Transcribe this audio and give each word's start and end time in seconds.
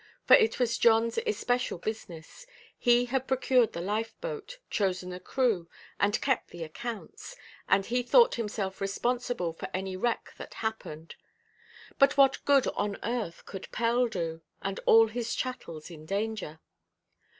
For 0.25 0.33
it 0.35 0.57
was 0.59 0.79
Johnʼs 0.79 1.21
especial 1.27 1.77
business; 1.77 2.47
he 2.75 3.05
had 3.05 3.27
procured 3.27 3.73
the 3.73 3.81
lifeboat, 3.81 4.57
chosen 4.67 5.11
the 5.11 5.19
crew, 5.19 5.69
and 5.99 6.19
kept 6.21 6.47
the 6.49 6.63
accounts; 6.63 7.35
and 7.69 7.85
he 7.85 8.01
thought 8.01 8.33
himself 8.33 8.81
responsible 8.81 9.53
for 9.53 9.69
any 9.75 9.95
wreck 9.95 10.33
that 10.37 10.55
happened. 10.55 11.17
But 11.99 12.17
what 12.17 12.43
good 12.45 12.67
on 12.69 12.97
earth 13.03 13.45
could 13.45 13.71
Pell 13.71 14.07
do, 14.07 14.41
and 14.59 14.79
all 14.87 15.05
his 15.07 15.35
chattels 15.35 15.91
in 15.91 16.07
danger? 16.07 16.59